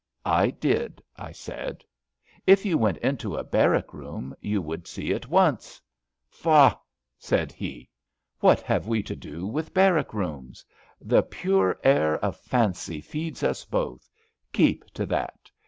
[0.25, 1.83] I did," I said.
[2.47, 5.79] If you went into a barrack room you would see at once.
[6.27, 6.77] "Faugh I
[7.19, 7.73] ''said he.
[8.39, 10.65] ^* What have we to do with barrack rooms?
[10.99, 14.09] The pure air of fancy feeds us both;
[14.51, 15.51] keep to that.